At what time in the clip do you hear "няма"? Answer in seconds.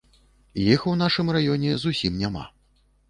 2.23-2.45